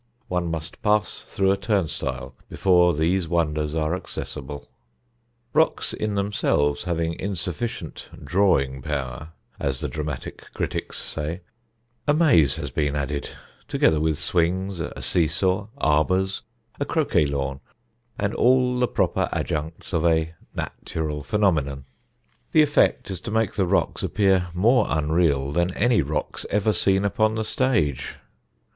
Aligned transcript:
One 0.29 0.49
must 0.49 0.81
pass 0.81 1.23
through 1.27 1.51
a 1.51 1.57
turnstile 1.57 2.33
before 2.49 2.95
these 2.95 3.27
wonders 3.27 3.75
are 3.75 3.95
accessible. 3.95 4.67
Rocks 5.53 5.93
in 5.93 6.15
themselves 6.15 6.85
having 6.85 7.13
insufficient 7.19 8.09
drawing 8.23 8.81
power, 8.81 9.29
as 9.59 9.79
the 9.79 9.87
dramatic 9.87 10.51
critics 10.55 10.97
say, 10.97 11.41
a 12.07 12.15
maze 12.15 12.55
has 12.55 12.71
been 12.71 12.95
added, 12.95 13.29
together 13.67 13.99
with 13.99 14.17
swings, 14.17 14.79
a 14.79 14.99
seesaw, 15.03 15.67
arbours, 15.77 16.41
a 16.79 16.85
croquet 16.85 17.25
lawn, 17.25 17.59
and 18.17 18.33
all 18.33 18.79
the 18.79 18.87
proper 18.87 19.29
adjuncts 19.31 19.93
of 19.93 20.03
a 20.03 20.33
natural 20.55 21.21
phenomenon. 21.21 21.85
The 22.53 22.63
effect 22.63 23.11
is 23.11 23.21
to 23.21 23.29
make 23.29 23.53
the 23.53 23.67
rocks 23.67 24.01
appear 24.01 24.47
more 24.55 24.87
unreal 24.89 25.51
than 25.51 25.71
any 25.77 26.01
rocks 26.01 26.43
ever 26.49 26.73
seen 26.73 27.05
upon 27.05 27.35
the 27.35 27.43
stage. 27.45 28.15